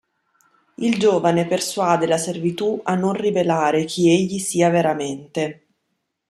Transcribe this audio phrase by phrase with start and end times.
[0.77, 5.67] Il giovane persuade la servitù a non rivelare chi egli sia veramente.